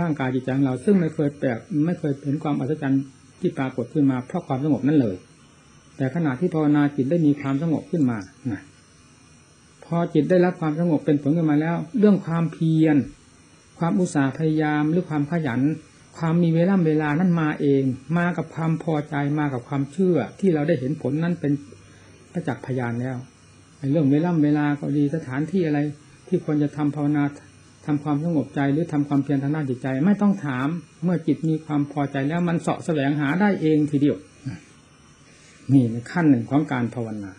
[0.00, 3.02] ร่างกายจิตใจของเรา ซึ่งไม่เคยแปลกไม่เคยเห็นความอัศจรรย์
[3.40, 5.16] ที่ปรากฏขึ้นมาเพราะความสงบนั่นเลย
[5.96, 8.18] แต่ขณะที่ภาวนาจิตได้มีความสงบขึ้นมา
[8.52, 8.62] นะ
[9.88, 12.96] พอจิตได้รับความสงบเป็นผลขึ้นมาแล้ว เรื่องความเพียร
[13.78, 15.60] ความอุตสาห์พยายามหรือความขยัน
[16.18, 17.82] ความมีเวลาเวลานั้นมาเอง
[18.18, 21.52] มากับความพอใจมากับความเชื่อ ที่เราได้เห็นผลนั้นเป็น
[22.32, 23.16] ประจักษ์พยานแล้ว
[23.92, 25.78] เรื่องเวลาเวลาก็ดีสถานที่อะไร
[26.28, 27.24] ที่ควรจะทำภาวนา
[27.86, 30.68] ทำความสงบใจหรือทำความเพียรทางด้านจิตใจ ไม่ต้องถาม
[31.04, 34.18] เมื่อจิตมีความพอใจแล้วมันเสาะแสวงหาได้เองทีเดียว
[35.72, 37.32] นี่ขั้นหนึ่งของการภาวนา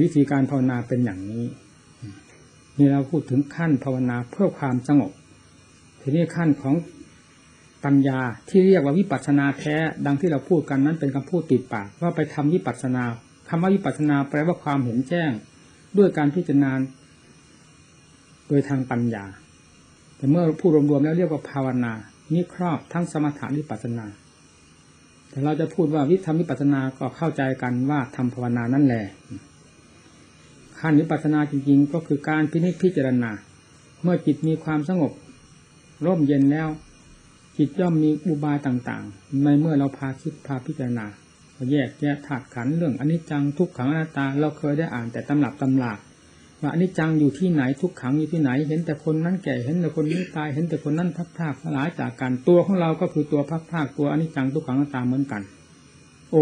[0.00, 1.44] วิธีการภาวนาเป็นอย่างนี้
[2.78, 5.12] นี่เราพูดถึงขั้นภาวนาเพื่อความสงบ
[6.00, 6.74] ทีนี้ขั้นของ
[7.84, 9.76] ปัญญาที่เรียกว่าวิปัสสนาแท้
[10.06, 13.04] ดังที่เราพูดกันนั้นเป็นคำพูดติดปากว่าไปทำวิปัสสนา
[13.48, 15.30] คำว่าวิปัสสนาแปลว่าความเห็นแจ้ง
[15.98, 16.72] ด้วยการพิจารณา
[18.48, 19.24] โดยทางปัญญา
[20.16, 21.92] แต่เมื่อพูดรวมๆแล้วเรียกว่าภาวนา
[22.32, 24.06] นี่ครอบทั้งสมถะวิปัสสนา
[25.30, 29.04] แต่เราจะพูดว่าวิธรรมวิปัสสนาก็เข้าใจกันว่าทำภาวนานั่นแหละ
[30.86, 33.30] ขั้นวิปัสสนาจริงๆ ก็คือการพินิจพิจารณา
[34.02, 35.12] เมื่อจิตมีความสงบ
[36.06, 36.68] ร่มเย็นแล้ว
[37.56, 41.06] จิตย่อมมีอุบายต่างๆ ในเมื่อเราพาคิดพาพิจารณา
[41.70, 45.92] แยกแยะถาดขันเรื่องอนิจจังทุกขังอนัตตา เราเคยได้อ่านแต่ตำรับตำรา
[46.60, 55.42] ว่าอนิจจังอยู่ที่ไหนทุกขังอยู่ที่ไหน เห็นแต่คนนั้นแก่เห็นแต่คนนี้ตายเห็นแต่คนนั้นพัดพากสลายจากกันตัวของเราก็คือตัวพัดพากตัวอนิจจังทุกขังอนัตตาเหมือนกัน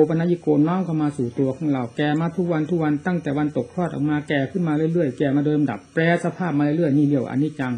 [0.08, 7.74] ปัญญิโกน้อมเข้ามาสู่ตัวของเราแก่มาทุกวันทุกวันตั้งแต่วันตกคลอดออกมาแก่ขึ้นมาเรื่อยๆแก่มาเดิมดับแปรสภาพมาเรื่อยๆนี่เดียวอนิจจัง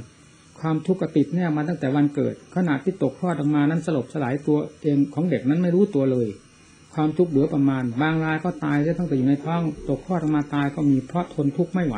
[0.61, 6.29] ความทุกข์ติดแน่มาตั้งแต่วันเกิดขณะที่ตกคลอดออกมานั้นสลบสลายตัวเองของเด็กนั้นไม่รู้ตัวเลย
[6.95, 11.97] ความทุกข์เหลือประมาณ บางรายก็ตายตั้งแต่อยู่ในท้องตกคลอดออกมาตายก็มีเพราะทนทุกข์ไม่ไหว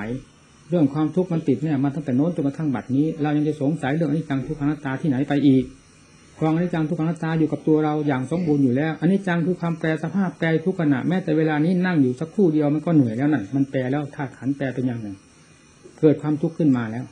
[0.70, 5.64] เรื่องความทุกข์มันติดเนี่ยมาตั้งแต่โน้นจนกระทั่งบัดนี้ เรายังจะสงสัยเรื่องอนิจจังทุกขังนัตตาที่ไหนไปอีก
[6.40, 15.16] กองอนิจจังทุกขังนัตตาอยู่กับตัวเราอย่างสมบูรณ์อยู่แล้วอันนี้จังคือความแปรสภาพแปรทุกขณะแม้แต่เวลานี้นั่งอยู่สักครู่เดียวมันก็เหนื่อยแล้วนั่นมันแปรแล้วธาตุขันแปรเป็นอย่างหนึ่ง
[15.98, 17.04] เกิดความทุกข์ขึ้นมาแล้ว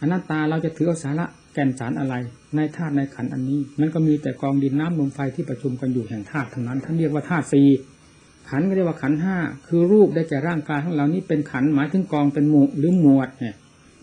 [0.00, 2.14] อนัตตาเราจะถือเอาสาระแก่นสารอะไร
[2.56, 7.68] ในธาตุในขันอันนี้ มันก็มีแต่กองดินน้ำลมไฟที่ประชุมกันอยู่แห่งธาตุทั้งนั้นท่านเรียกว่าธาตุสี่
[8.50, 9.36] ขันก็เรียกว่าขันห้า
[9.66, 13.54] คือรูปได้แก่ร่างกายของเรานี่เป็นขันหมายถึงกองเป็นหมู่หรือหมวดเนี่ย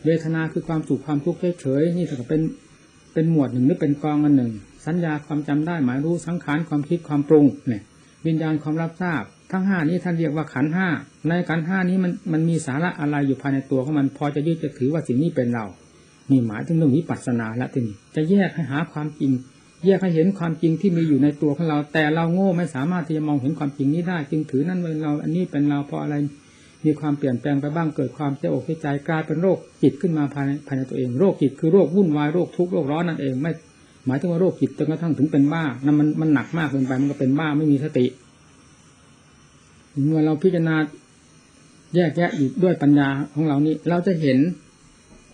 [0.05, 2.41] เวทนาคือความสุขความทุกข์เฉยๆนี่ถือเป็น
[3.19, 4.51] เป็นหมวดหนึ่งหรือเป็นกองอันหนึ่ง
[4.85, 7.81] สัญญาความจำได้หมายรู้สังขารความคิดความปรุงเนี่ย
[8.25, 10.87] วิญญาณความรับทราบ ทั้งห้านี้ท่านเรียกว่าขันห้า
[11.27, 15.65] ในขันห้านี้มันมันมีสาระอะไรอยู่ภายในตัวของมันพอจะยึดจะถือว่าสิ่งนี้เป็นเรา
[16.29, 19.31] นี่หมายถึงเรื่องวิปัสสนาละทีนี้จะแยกให้หาความจริง
[19.85, 26.15] แยกให้เห็นความจริงที่มีอยู่ในตัวของเรา แต่เราโง่ไม่สามารถที่จะมองเห็นความจริงนี้ได้ จึงถือนั่นเป็นเรา อันนี้เป็นเราเพราะอะไร
[26.85, 33.51] มีความเปลี่ยนแปลงไปบ้างเกิดความเจ็บอกใจกลายเป็นโรคจิตขึ้นมาภายในภายในตัวเอง โรคจิตคือโรควุ่นวายโรคทุกข์โรคร้อนนั่นเองไม่
[34.05, 38.05] หมายถึงว่าโรคจิตจนกระทั่งถึงเป็นบ้านั่นมันมันหนักมากเกินไปมันก็เป็นบ้าไม่มีสติ
[40.07, 40.75] เมื่อเราพิจารณา
[41.95, 44.39] แยกแยะอยู่ด้วยปัญญาของเรานี้ เราจะเห็น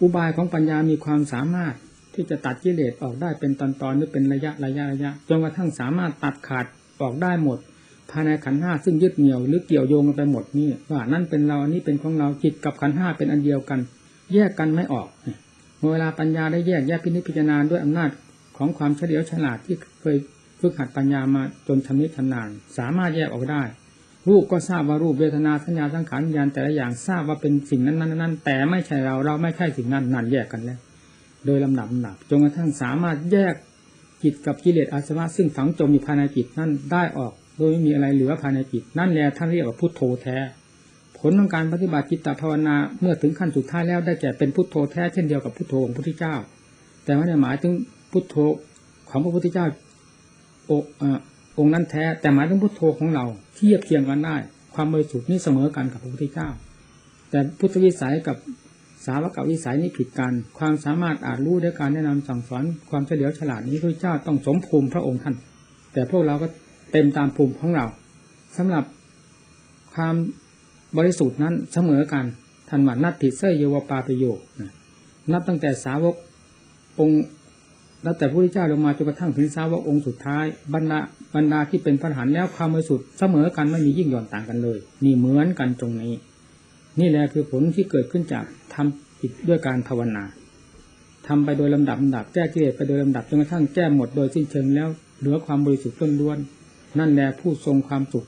[0.01, 1.73] อุบายของปัญญามีความสามารถ
[2.15, 6.65] ที่จะตัดกิเลสออกได้เป็นตอนๆหรือเป็นระยะระยะระยะจนกระทั่งสามารถตัดขาด
[7.01, 13.80] ออกได้หมดายในขันห้าซึ่งยึดเหนี่ยวหรือเกี่ยวโยงกันไปหมดนี่ว่านั่นเป็นเราอันนี้เป็นของเราจิตกับขันห้าเป็นอันเดียวกัน
[14.34, 15.08] แยกกันไม่ออก
[15.91, 18.10] เวลาปัญญาได้แยกแยกพินิจพิจารณาด้วยอำนาจ
[18.58, 20.17] ของความเฉลียวฉลาดที่เคย
[20.60, 23.63] ฝึกหัดปัญญามาจนชำนิชำนาญสามารถแยกออกได้
[24.28, 30.80] รูปก็ทราบว่ารูปเวทนาสัญญาสังขารวิญญาณแต่ละอย่างทราบว่าเป็นสิ่งนั้นนั้นนั้นแต่ไม่ใช่เราเราไม่ใช่สิ่งนั้นนั่นแยกกันแล้ว
[31.45, 33.54] โดยลำดับลำดับจนกระทั่งสามารถแยก
[34.23, 40.38] จิตกับกิเลสอาสวะซึ่งฝังจมอยู่ภายในจิตนั่นได้ออก โดยไม่มีอะไรเหลือภายในจิตนั่นแหละท่านเรียกว่าพุทโธแท้
[41.20, 46.36] ผลของการปฏิบัติจิตตภาวนาเมื่อถึงขั้นสุดท้ายแล้วได้แก่เป็นพุทโธแท้เช่นเดียวกับพุทโธของพระพุทธเจ้า
[47.04, 47.74] แต่ไม่ได้หมายถึง
[48.12, 48.36] พุทโธ
[49.10, 49.65] ของพระพุทธเจ้า
[51.58, 54.36] องค์นั้นแท้ แต่หมายถึงพุทโธของเราเทียบเทียงกันได้
[54.76, 56.50] ความบริสุทธิ์นี่เสมอกันกับพระพุทธเจ้า
[57.30, 58.38] แต่พุทธวิสัยกับ
[59.06, 65.36] สาวกวิสัยนี่ผิดกัน ความสามารถอาจรู้ด้วยการแนะนำสั่งสอนความเฉลียวฉลาดนี้พระเจ้าต้องสมภูมิพระองค์ท่าน
[65.94, 66.48] แต่พวกเราก็
[66.91, 67.86] เต็มตามภูมิของเรา
[68.58, 68.84] สำหรับ
[69.93, 70.15] ความ
[70.98, 72.26] บริสุทธิ์นั้นเสมอกัน
[72.69, 74.39] ทันวันัตติเสยเยวปาประโยค
[75.32, 76.15] นับตั้งแต่สาวก
[77.00, 77.24] องค์
[78.04, 81.00] แล้วแต่พระพุทธเจ้าลงมาจนกระทั่งถึงสาวกองค์สุดท้ายบรรดา
[81.36, 86.13] บรรดาที่เป็นพระหันแล้วความบริสุทธิ์เสมอกันไม่มียิ่งหย่อนต่างกันเลย นี่เหมือนกันตรงนี้
[87.00, 90.24] นี่แหละคือผลที่เกิดขึ้นจากทำจิตด้วยการภาวนา
[91.28, 96.38] ทำไปโดยลำดับลำดับแก้กิเลสไปโดยลำดับจนกระทั่งแก้หมดโดยสิ้นเชิงแล้วเหลือความบริสุทธิ์ล้วน
[96.99, 98.27] นั่นแหละผู้ทรงความสุข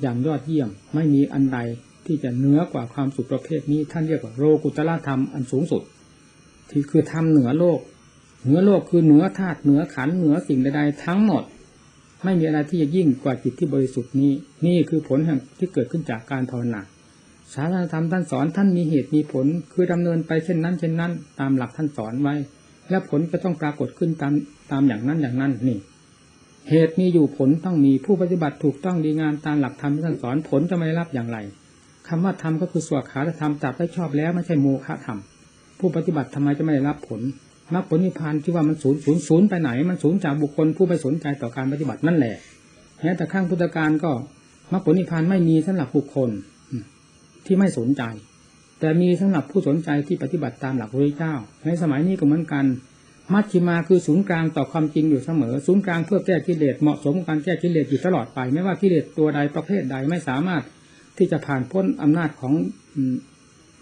[0.00, 1.58] อย่างยอดเยี่ยม ไม่มีอันใด
[2.06, 5.82] ที่จะเหนือกว่าความสุขประเภทนี้ท่านเรียกว่าโลกุตละธรรมอันสูงสุด
[6.70, 7.80] ที่คือทำเหนือโลก
[8.42, 11.42] เหนือโลกคือเหนือธาตุเหนือขันเหนือสิ่งใดๆทั้งหมด
[12.24, 14.32] ไม่มีอะไรที่จะยิ่งกว่าจิตที่บริสุทธิ์นี้
[14.66, 16.80] นี่คือผลแห่งที่เกิดขึ้นจากการภาวนา
[17.54, 22.34] ศาสนาธรรมท่านสอนท่านมีเหตุมีผลคือดำเนินไปเช่นนั้นเช่นนั้น ตามหลักท่านสอนไว้
[22.90, 24.32] และผลก็ต้องปรากฏขึ้นตาม
[24.70, 25.78] ตามอย่างนั้นอย่างนั้นนี่
[26.70, 31.38] เหตุมีอยู่ผลต้องมีผู้ปฏิบัติถูกต้องดีงานตามหลักธรรมที่ท่านสอนผลจะไม่รับอย่างไร
[32.08, 35.18] คำว่าธรรมก็คือสวดขาธรรมจับได้ชอบแล้วไม่ใช่โมฆะธรรม
[35.78, 37.20] ผู้ปฏิบัติทำไมจะไม่ได้รับผล
[37.74, 42.36] มรรคผลนิพพานที่ว่ามันศูนย์ศูนย์ศูนย์ไปไหน มันศูนย์จากบุคคลผู้ไปสนใจต่อการปฏิบัตินั่นแหละ
[43.00, 44.12] แม้แต่ข้างพุทธการก็
[44.72, 46.30] มรรคผลนิพพานไม่มีสำหรับบุคคล
[47.46, 48.02] ที่ไม่สนใจ
[48.80, 52.64] แต่มีสำหรับผู้สนใจที่ปฏิบัติตามหลักพระเจ้า ในสมัยนี้ก็เหมือนกัน
[53.34, 60.62] มัชชิมาคือศูนย์กลางต่อความจริงอยู่เสมอ ศูนย์กลางเพื่อแก้กิเลสเหมาะสมกับการแก้กิเลสอยู่ตลอดไป ไม่ว่ากิเลสตัวใดประเภทใดไม่สามารถ
[61.18, 62.54] ที่จะผ่านพ้นอำนาจของ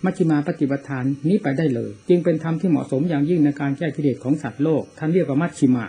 [0.05, 5.87] มัชฌิมาปฏิปทานนี้ไปได้เลย จึงเป็นธรรมที่เหมาะสมอย่างยิ่งในการแก้กิเลสของสัตว์โลกท่านเรียกว่ามัชฌิมา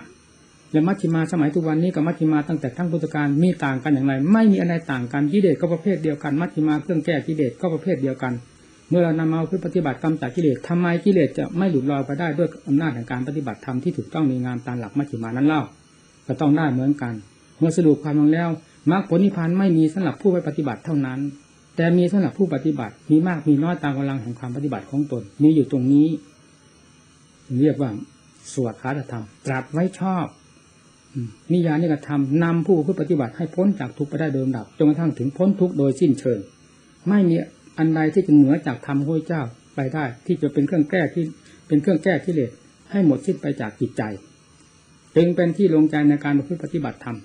[0.72, 8.34] และมัชฌิมาสมัยทุกวันนี้กับมัชฌิมาตั้งแต่ทั้งพุทธการมีต่างกันอย่างไร ไม่มีอะไรต่างกันกิเลสก็ประเภทเดียวกันมัชฌิมาเครื่องแก้กิเลสก็ประเภทเดียวกัน
[8.90, 15.62] เมื่อเรานำมาเพื่อปฏิบัติกรรมจากกิเลสทำไมกิเลสจะไม่หลุดลอยไปได้ด้วยอำนาจแห่งการปฏิบัติธรรมที่ถูกต้องในงานตามหลักมัชฌิมานั้นเล่า
[16.28, 17.14] ก็ต้องได้เหมือนกัน
[17.58, 18.50] เมื่อสรุปความลงแล้ว
[18.92, 21.20] มรรคผลนิพพานไม่มีสำหรับผู้ไปปฏิบัติเท่านั้น
[21.76, 26.08] แต่มีสำหรับผู้ปฏิบัติมีมากมีน้อยตามกำลังของความปฏิบัติของตนมีอยู่ตรงนี้
[27.62, 27.90] เรียกว่า
[28.54, 30.26] สวดคาถธรรม ตรัสไว้ชอบ
[31.54, 36.40] นิยานิกธรรมนำผู้ผู้ปฏิบัติให้พ้นจากทุกข์ไปได้โดยลำดับจนกระทั่งถึงพ้นทุกข์โดยสิ้นเชิง
[37.10, 37.36] ไม่มี
[37.80, 39.42] อันใดที่จะเหนือจากธรรมพระเจ้า
[39.76, 41.24] ไปได้ ที่จะเป็นเครื่องแก้ที่
[41.68, 42.52] เป็นเครื่องแก้ที่เลส
[42.92, 44.04] ให้หมดสิ้นไปจากจิตใจ
[45.16, 47.18] จึงเป็นที่ลงใจในการปฏิบัติธรรม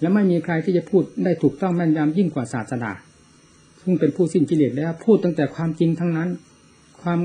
[0.00, 2.92] และไม่มีใครที่จะพูดได้ถูกต้องแม่นยำยิ่งกว่าศาสดา
[3.80, 6.28] ซึ่งเป็นผู้สิ้นกิเลสแล้วพูดตั้งแต่ความจริงทั้งนั้น
[7.02, 7.18] ความ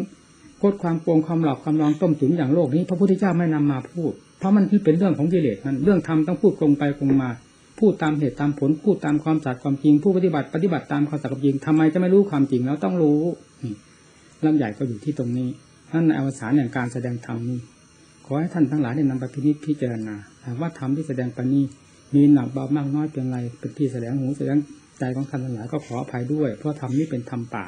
[0.60, 7.30] โกดความโกงความหลอกความลองต้มตุ๋นอย่างโลกนี้ พระพุทธเจ้าไม่นำมาพูด เพราะมันเป็นเรื่องของกิเลสนั้นเรื่องธรรมต้องพูดตรงไปตรงมา
[7.80, 13.20] พูดตามเหตุตามผลพูดตามความสัตย์ความจริง ผู้ปฏิบัติปฏิบัติตามความสัตย์ความจริงทำไมจะไม่รู้ความจริงแล้วต้องรู้
[14.46, 15.50] ลำใหญ่ก็อยู่ที่ตรงนี้
[15.94, 17.60] นั่นในอวสานแห่งการแสดงธรรมนี้
[18.26, 21.63] ขอให้ท่านทั้งหลายได้นำไปพินิจพิจารณาหากว่าธรรมที่แสดงไปนี้
[22.16, 24.58] มีหนักเบามากน้อยเป็นไรเป็นที่แสดงหูแสดง
[25.00, 27.66] ใจของท่านทั้งหลายก็ขออภัยด้วย เพราะธรรมนี้เป็นธรรมป่า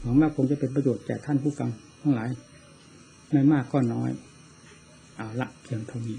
[0.00, 1.70] หวังว่าคงจะเป็นประโยชน์แก่ท่านผู้ฟัง
[2.02, 2.28] ทั้งหลาย
[3.32, 4.10] ไม่มากก็น้อย
[5.16, 6.18] เอาละเพียงเท่านี้